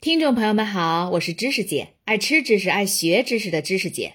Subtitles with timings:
[0.00, 4.14] 听众朋友们好，我是知识姐，爱吃知识、爱学知识的知识姐。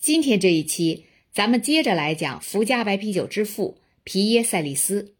[0.00, 5.14] 今天这一期，咱们接着来讲福佳白啤酒之父皮耶塞利斯。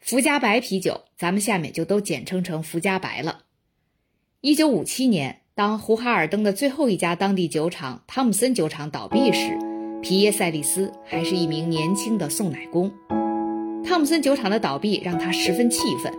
[0.00, 3.44] 福佳白啤酒，咱们下面就都简称成福佳白了。
[4.40, 9.56] 一九五七年，当胡哈尔登的最后一家当地酒厂汤姆森酒厂倒闭时，
[10.02, 12.92] 皮耶塞利斯还是一名年轻的送奶工。
[13.84, 16.12] 汤姆森酒厂的倒闭让他十分气愤。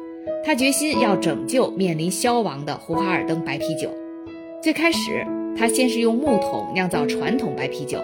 [0.45, 3.89] 他决心要拯救面临消亡的胡哈尔登白啤酒。
[4.61, 5.25] 最开始，
[5.57, 7.97] 他先是用木桶酿造传统白啤酒，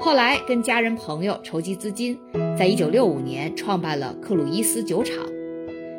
[0.00, 2.18] 后来跟家人朋友筹集资金，
[2.58, 5.14] 在1965年创办了克鲁伊斯酒厂。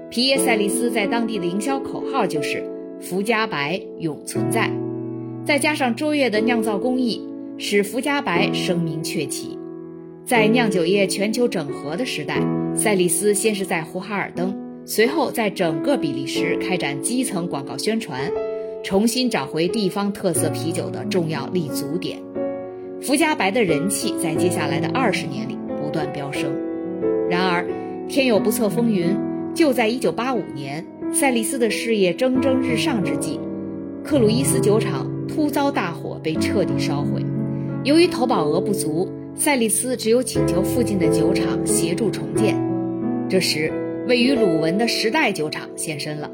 [0.10, 2.64] 皮耶塞利斯在当地的营销口号就是
[3.00, 4.72] “福加白永存在”，
[5.46, 7.22] 再加上卓越的酿造工艺，
[7.60, 9.56] 使福加白声名鹊起。
[10.26, 12.42] 在酿酒业全球整合的时代，
[12.76, 14.65] 塞利斯先是在胡哈尔登。
[14.88, 18.32] 随后，在整个比利时开展基层广告宣传，
[18.84, 22.20] 重新找回地方特色啤酒的重要立足点。
[23.02, 26.52] 福加白的人气在接下来的二十年里不断飙升。
[27.28, 27.66] 然而，
[28.08, 29.18] 天有不测风云，
[29.56, 33.40] 就在1985年，赛利斯的事业蒸蒸日上之际，
[34.04, 37.26] 克鲁伊斯酒厂突遭大火，被彻底烧毁。
[37.84, 42.56] 由于投保额不足，赛利斯只有请求附近的酒厂协助重建。
[43.28, 43.72] 这时，
[44.08, 46.30] 位于鲁文的时代酒厂现身了，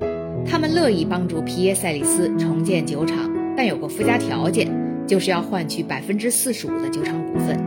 [0.46, 4.68] 他们乐意帮助皮耶塞里斯重建酒厂，但有个附加条件，
[5.08, 7.58] 就是要换取百分之四十五的酒厂股份。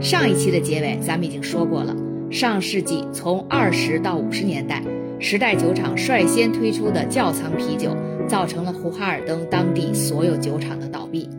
[0.00, 1.94] 上一期的结尾咱们已经说过了，
[2.32, 4.82] 上世纪从二十到五十年代，
[5.20, 11.30] 时代酒厂率先推出的窖藏啤酒，造成了胡哈尔登当地所有酒厂的倒闭。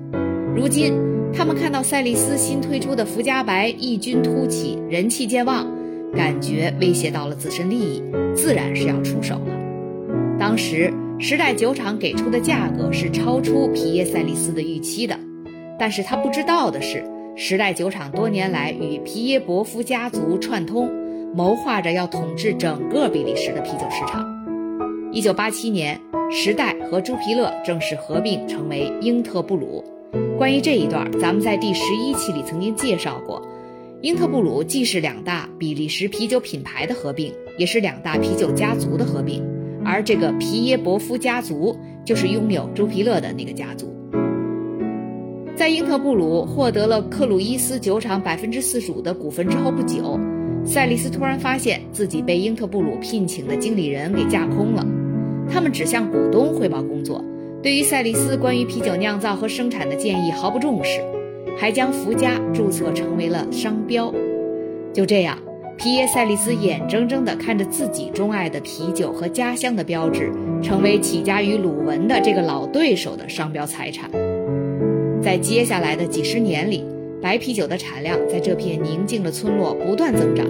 [0.56, 0.94] 如今，
[1.34, 5.68] 他们看到赛利斯新推出的福加白异军突起，人气渐旺。
[6.16, 8.04] 感觉威胁到了自身利益，
[8.36, 10.38] 自然是要出手了。
[10.40, 15.18] 当时时代酒厂给出的价格是超出皮耶塞利斯的预期的，
[15.80, 17.04] 但是他不知道的是，
[17.36, 20.92] 时代酒厂多年来与皮耶伯夫家族串通，
[21.34, 24.24] 谋划着要统治整个比利时的啤酒市场。
[25.12, 26.00] 一九八七年，
[26.32, 29.84] 时代和朱皮勒正式合并成为英特布鲁。
[30.38, 33.42] 关于这一段，咱们在第十一期里曾经介绍过。
[34.04, 39.42] 英特布鲁既是两大比利时啤酒品牌的合并，也是两大啤酒家族的合并，
[39.86, 43.96] 而这个皮耶伯夫家族就是拥有朱皮勒的那个家族。
[45.56, 50.20] 在英特布鲁获得了克鲁伊斯酒厂百分之四十五的股份之后不久，
[50.66, 54.86] 赛利斯突然发现自己被英特布鲁聘请的经理人给架空了，
[55.50, 57.24] 他们只向股东汇报工作，
[57.62, 61.00] 对于赛利斯关于啤酒酿造和生产的建议毫不重视。
[61.58, 64.14] 还将福佳注册成为了商标，
[64.94, 65.38] 就这样，
[65.78, 70.32] 皮耶塞利斯眼睁睁地看着自己钟爱的啤酒和家乡的标志，
[70.62, 74.10] 成为起家于鲁文的这个老对手的商标财产。
[75.22, 76.84] 在接下来的几十年里，
[77.22, 80.46] 白啤酒的产量在这片宁静的村落不断增长，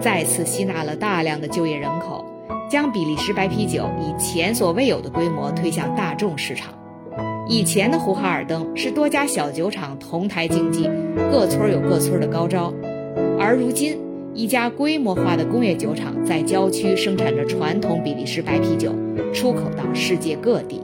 [0.00, 2.24] 再次吸纳了大量的就业人口，
[2.68, 6.75] 将比利时白啤酒以前所未有的规模推向大众市场。
[7.48, 10.90] 以前的胡哈尔登是多家小酒厂同台竞技，
[11.30, 12.74] 各村有各村的高招，
[13.38, 13.96] 而如今
[14.34, 18.92] 一家规模化的工业酒厂在郊区生产着传统比利时白啤酒，
[19.32, 20.82] 出口到世界各地。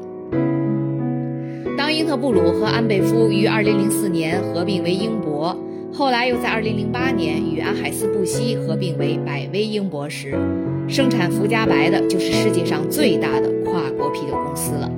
[1.76, 5.56] 当英特布鲁和安贝夫于2004年合并为英博，
[5.92, 10.38] 后来又在2008年与安海斯布希合并为百威英博时，
[10.86, 14.88] 生产福加白的就是世界上最大的跨国啤酒公司了。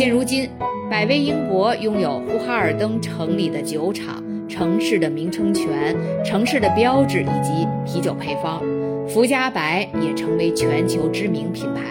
[0.00, 0.48] 现如今。
[0.88, 5.94] 百威英博拥有呼哈尔登城里的酒厂、城市的名称权、
[6.24, 8.62] 城市的标志以及啤酒配方，
[9.06, 11.82] 福加白也成为全球知名品牌。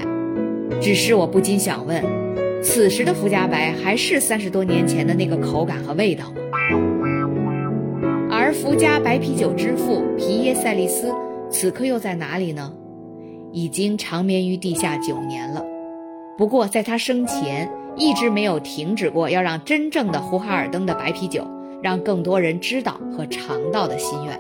[0.81, 2.03] 只是我不禁想问：
[2.63, 6.37] 此时的福加白还是三十多年前的那个口感和味道吗？
[8.31, 11.13] 而福加白啤酒之父皮耶塞利斯
[11.51, 12.73] 此刻又在哪里呢？
[13.53, 15.63] 已经长眠于地下九年了。
[16.39, 17.69] 不过在他生前。
[17.99, 21.45] 一直没有停止过要让真正的胡哈尔登的白啤酒
[21.83, 24.39] 让更多人知道和尝到的心愿。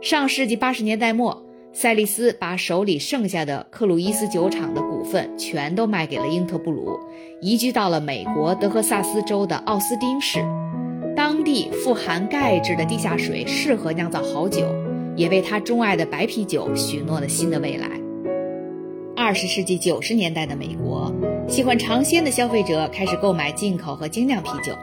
[0.00, 6.98] 上世纪八十年代末，赛利斯把手里剩下的克鲁伊斯酒厂的股份全都卖给了英特布鲁，
[7.40, 10.40] 移居到了美国德克萨斯州的奥斯丁市。
[11.16, 14.66] 当地富含钙质的地下水适合酿造好酒，
[15.16, 17.88] 也为他钟爱的白啤酒许诺了新的未来。
[19.16, 21.14] 二十世纪九十年代的美国，
[21.46, 24.74] 喜欢尝鲜的消费者开始购买进口和精酿啤酒。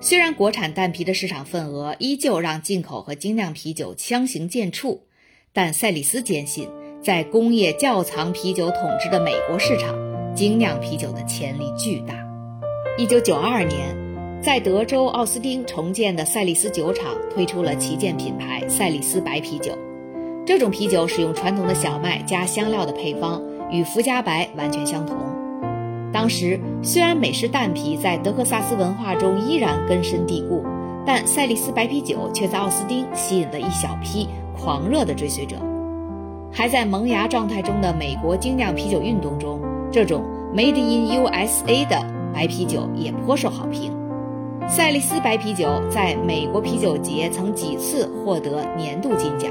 [0.00, 4.98] 虽然国产淡啤的市场份额依旧让进口和精酿啤酒相形见绌，
[5.52, 6.68] 但赛里斯坚信，
[7.02, 9.96] 在工业窖藏啤酒统治的美国市场，
[10.34, 12.14] 精酿啤酒的潜力巨大。
[12.98, 13.96] 一九九二年，
[14.42, 19.76] 在德州奥斯汀重建的赛利斯酒厂推出了旗舰品牌赛利斯白啤酒。
[20.46, 23.42] 这种啤酒使用传统的小麦加香料的配方，
[23.72, 25.16] 与福加白完全相同。
[26.14, 30.62] 当时虽然美式蛋啤在德克萨斯文化中依然根深蒂固，
[31.04, 35.56] 但赛利斯白啤酒却在奥斯汀吸引了一小批狂热的追随者。
[36.52, 40.22] 还在萌芽状态中的美国精酿啤酒运动中，这种
[40.54, 42.00] Made in USA 的
[42.32, 43.92] 白啤酒也颇受好评。
[44.68, 49.50] 赛利斯白啤酒在美国啤酒节曾几次获得年度金奖。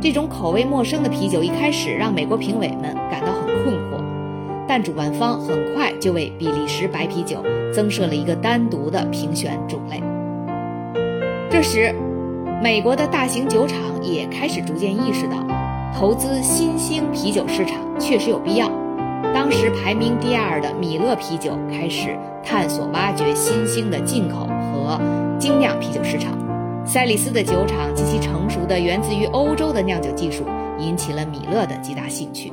[0.00, 3.49] 这种口味陌生的啤酒一开始让美国评委们感到很，
[4.70, 7.42] 但主办方很快就为比利时白啤酒
[7.74, 10.00] 增设了一个单独的评选种类。
[11.50, 11.92] 这时，
[12.62, 15.44] 美国的大型酒厂也开始逐渐意识到。
[15.92, 18.70] 投资新兴啤酒市场确实有必要。
[19.34, 25.00] 当时排名第二的米勒啤酒开始探索挖掘新兴的进口和
[25.36, 26.38] 精酿啤酒市场。
[26.86, 30.44] 赛利斯的酒厂及其成熟的源自于欧洲的酿酒技术
[30.78, 32.52] 引起了米勒的极大兴趣。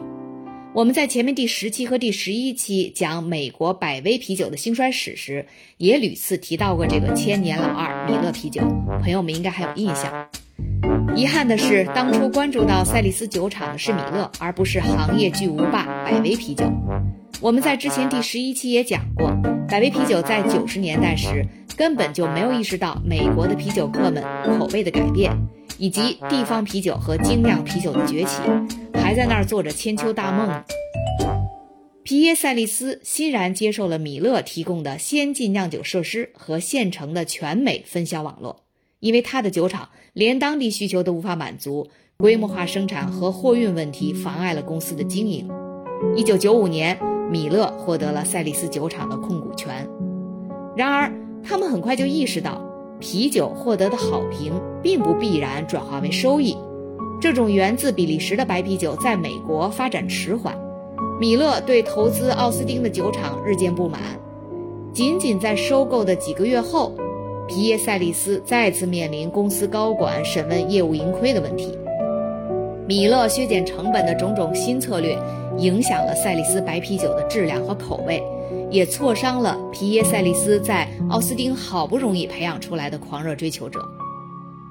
[0.78, 5.48] 我们在前面第十期和第十一期讲美国百威啤酒的兴衰史时，
[5.78, 8.62] 也屡次提到过这个千年老二米勒啤酒，
[9.02, 10.30] 朋友们应该还有印象。
[11.16, 16.72] 遗憾的是，当初关注到赛利斯酒厂的是米勒，而不是行业巨无霸百威啤酒。
[17.42, 19.36] 我们在之前第十一期也讲过，
[19.68, 21.44] 百威啤酒在九十年代时
[21.76, 24.24] 根本就没有意识到美国的啤酒客们
[24.60, 25.36] 口味的改变，
[25.80, 28.44] 以及地方啤酒和精酿啤酒的崛起，
[29.08, 30.66] 还在那儿做着千秋大梦。
[32.04, 38.66] 皮耶塞利斯欣然接受了米勒提供的先进酿酒设施和现成的全美分销网络。
[39.00, 41.88] 因为他的酒厂连当地需求都无法满足，
[42.18, 45.50] 规模化生产和货运问题妨碍了公司的经营。
[46.18, 47.00] 一九九五年，
[47.32, 49.88] 米勒获得了赛利斯酒厂的控股权。
[50.76, 51.10] 然而，
[51.42, 52.62] 他们很快就意识到，
[53.00, 56.58] 啤酒获得的好评并不必然转化为收益。
[57.28, 60.58] 这种源自比利时的白啤酒在美国发展迟缓，
[61.20, 64.00] 米勒对投资奥斯汀的酒厂日渐不满。
[64.94, 66.96] 仅仅在收购的几个月后。
[67.46, 71.78] 皮耶塞利斯再次面临公司高管审问业务盈亏的问题。
[72.88, 75.18] 米勒削减成本的种种新策略，
[75.58, 78.24] 影响了赛利斯白啤酒的质量和口味，
[78.72, 83.82] 也挫伤了皮耶塞利斯在奥斯丁好不容易培养出来的狂热追求者。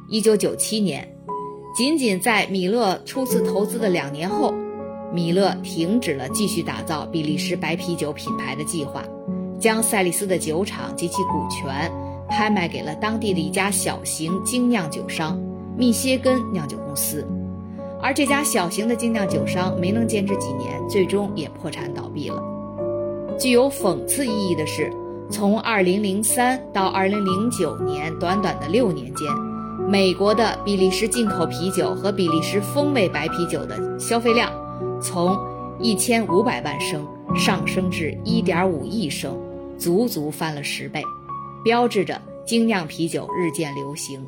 [0.09, 1.07] 一九九七年，
[1.77, 4.55] 仅仅在米勒初次投资的两年后，
[5.13, 9.05] 米勒停止了继续打造比利时白啤酒品牌的计划，
[9.61, 11.93] 将赛利斯的酒厂及其股权。
[12.29, 15.39] 拍卖给了当地的一家小型精酿酒商——
[15.79, 17.25] 密歇根酿酒公司，
[18.03, 22.43] 而这家小型的精酿酒商没能坚持几年，最终也破产倒闭了。
[23.39, 24.91] 具有讽刺意义的是，
[25.31, 29.29] 从2003到2009年短短的六年间，
[29.89, 34.51] 美国的比利时进口啤酒和比利时风味白啤酒的消费量
[35.01, 35.37] 从
[35.81, 37.07] 1500万升
[37.37, 39.39] 上升至1.5亿升，
[39.79, 41.01] 足足翻了十倍。
[41.63, 44.21] 标志着精酿啤酒日渐流行，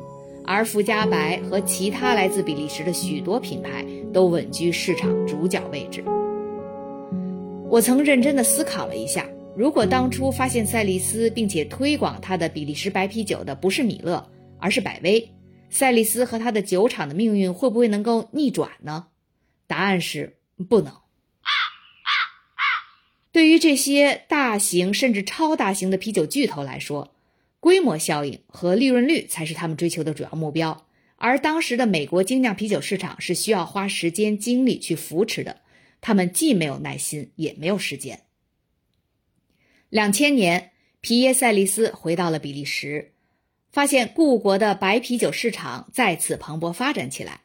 [0.44, 6.04] 而福加白和其他来自比利时的许多品牌都稳居市场主角位置。
[7.68, 9.26] 我曾认真地思考了一下，
[9.56, 14.24] 如果当初发现赛利斯并且推广他的比利时白啤酒的不是米勒，
[14.58, 15.28] 而是百威，
[15.70, 19.08] 赛利斯和他的酒厂的命运会不会能够逆转呢？
[19.66, 20.92] 答案是不能。
[23.30, 27.14] 对于这些大型甚至超大型的啤酒巨头来说，
[27.60, 35.60] 规模效应和利润率才是他们追求的主要目标，而当时的美国精酿啤酒市场是需要花时间精力去扶持的，
[36.00, 38.22] 他们既没有耐心，也没有时间。
[39.90, 43.12] 两千年，皮耶塞利斯回到了比利时，
[43.70, 47.42] 发现故国的白啤酒市场再次蓬勃发展起来。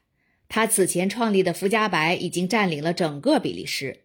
[0.47, 4.01] 他此前创立的福加白已经占领了整个比利时。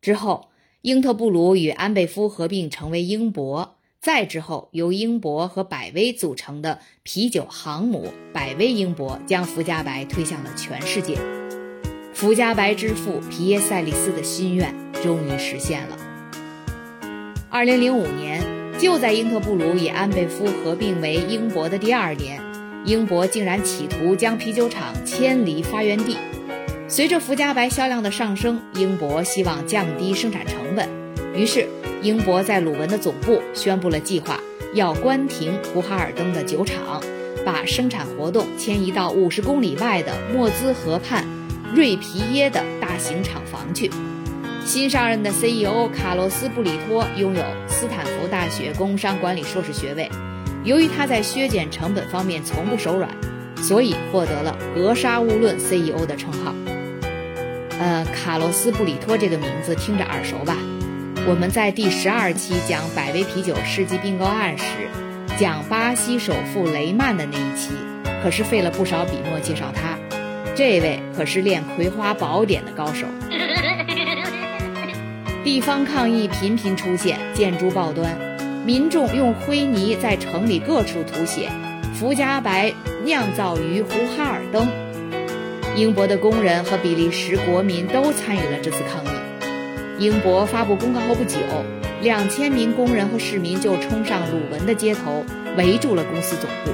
[0.00, 0.48] 之后，
[0.82, 3.76] 英特布鲁与安贝夫合并成为英博。
[4.00, 11.18] 再之后，由英博和百威组成的啤酒航母百威英博将福加白推向了全世界。
[12.14, 15.98] 福加白之父皮耶塞利斯的心愿终于实现了。
[17.50, 18.39] 二零零五年，
[18.80, 22.40] 就在英特布鲁与安贝夫合并为英博的第二年，
[22.86, 26.16] 英博竟然企图将啤酒厂迁离发源地。
[26.88, 30.88] 随着福加白销量的上升，英博希望降低生产成本，
[31.34, 31.68] 于是。
[32.02, 34.40] 英博在鲁文的总部宣布了计划，
[34.72, 37.02] 要关停胡哈尔登的酒厂，
[37.44, 41.22] 把生产活动迁移到五十公里外的莫兹河畔
[41.74, 43.90] 瑞皮耶的大型厂房去。
[44.72, 50.08] 新上任的 CEO 卡洛斯·布里托拥有斯坦福大学工商管理硕士学位。
[50.62, 53.10] 由于他在削减成本方面从不手软，
[53.56, 56.54] 所以获得了“格杀勿论 CEO” 的称号。
[57.80, 60.56] 呃，卡洛斯·布里托这个名字听着耳熟吧？
[61.26, 64.64] 我们在第十二期讲百威啤酒世纪并购案时，
[65.36, 67.72] 讲巴西首富雷曼的那一期，
[68.22, 69.98] 可是费了不少笔墨介绍他。
[70.54, 73.08] 这位可是练《葵花宝典》的高手。
[75.42, 78.14] 地方抗议频频出现，建筑报端，
[78.66, 81.48] 民众用灰泥在城里各处涂写
[81.98, 84.68] “福加白酿造于胡哈尔登”。
[85.74, 89.08] 英国的工人和比利时国民都参与了这次抗议。
[89.98, 91.38] 英国发布公告后不久，
[92.02, 95.24] 两千名工人和市民就冲上鲁文的街头，
[95.56, 96.72] 围住了公司总部。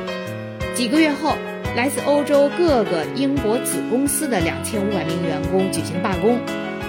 [0.75, 1.37] 几个月后，
[1.77, 6.41] 来自欧洲各个英国子公司的两千五百名员工举行罢工，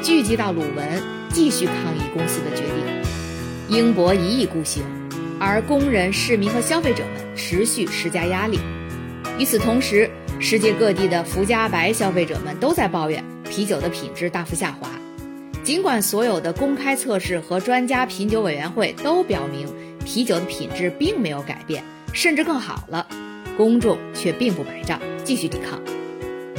[0.02, 1.17] 聚集到鲁文。
[1.38, 4.82] 继续抗议公司的决定，英博一意孤行，
[5.40, 8.58] 而工人、市民和消费者们持续施加压力。
[9.38, 14.90] 与此同时，世界各地的福加白消费者们都在抱怨啤酒的品质大幅下滑。
[15.64, 19.68] 尽管所有的公开测试和专家品酒委员会都表明
[20.04, 23.06] 啤酒的品质并没有改变，甚至更好了，
[23.56, 25.80] 公众却并不买账，继续抵抗。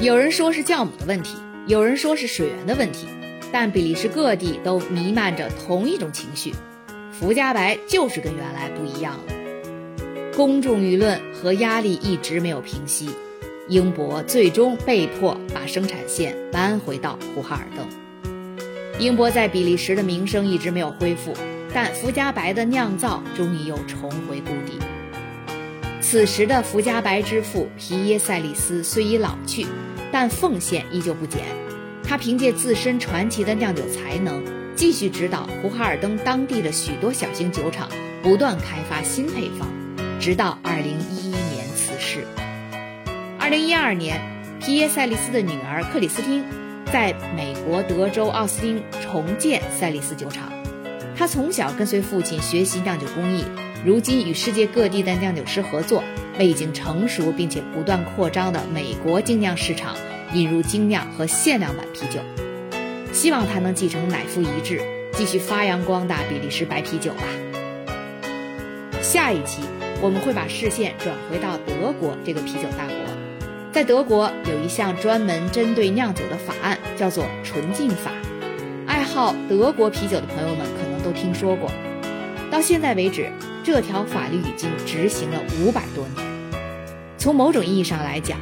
[0.01, 3.09] 有人说是酵母的问题，有人说是水源的问题。
[3.53, 6.55] 但比利时各地都弥漫着同一种情绪，
[7.13, 9.33] 福加白就是跟原来不一样了。
[10.37, 13.11] 公众舆论和压力一直没有平息，
[13.69, 17.87] 英博最终被迫把生产线搬回到胡哈尔登。
[19.01, 21.33] 英博在比利时的名声一直没有恢复，
[21.73, 24.79] 但福加白的酿造终于又重回故地。
[26.01, 29.67] 此时的福加白之父皮耶塞利斯虽已老去，
[30.13, 31.68] 但奉献依旧不减。
[32.09, 34.43] 他凭借自身传奇的酿酒才能，
[34.75, 37.91] 继续指导胡哈尔登当地的许多小型酒厂，
[38.23, 39.69] 不断开发新配方，
[40.19, 40.87] 直到2011
[41.29, 42.25] 年辞世。
[43.39, 44.23] 2012年，
[44.59, 46.43] 皮耶塞利斯的女儿克里斯汀
[46.91, 50.51] 在美国德州奥斯汀重建塞利斯酒厂。
[51.15, 53.45] 他从小跟随父亲学习酿酒工艺，
[53.85, 56.03] 如今与世界各地的酿酒师合作，
[56.39, 59.95] 为已经成熟并且不断扩张的美国精酿市场。
[60.35, 62.21] 引入精酿和限量版啤酒，
[63.13, 64.81] 希望他能继承乃父遗志，
[65.13, 67.23] 继续发扬光大比利时白啤酒吧。
[69.01, 69.63] 下一期
[70.03, 72.97] 我们会把视线转回到德国这个啤酒大国，
[73.73, 78.11] 在德国有一项专门针对酿酒的法案，叫做纯净法。
[78.87, 81.71] 爱好德国啤酒的朋友们可能都听说过。
[82.51, 83.31] 到现在为止，
[83.65, 86.27] 这条法律已经执行了五百多年。
[87.17, 88.39] 从某种意义上来讲，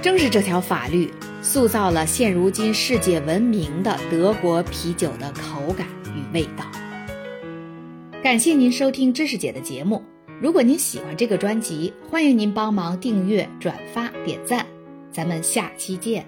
[0.00, 1.10] 正是这条法律
[1.42, 6.64] 塑造了现如今世界闻名的德国啤酒的口感与味道。
[8.22, 10.02] 感谢您收听知识姐的节目。
[10.40, 14.64] 如果您喜欢这个专辑，欢迎您帮忙订阅、转发、点赞。
[15.10, 16.24] 咱们下期见。